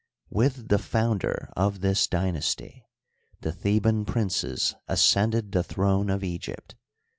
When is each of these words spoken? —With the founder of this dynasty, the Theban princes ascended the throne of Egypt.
—With 0.41 0.69
the 0.69 0.79
founder 0.79 1.51
of 1.55 1.81
this 1.81 2.07
dynasty, 2.07 2.87
the 3.41 3.51
Theban 3.51 4.05
princes 4.05 4.73
ascended 4.87 5.51
the 5.51 5.61
throne 5.61 6.09
of 6.09 6.23
Egypt. 6.23 6.73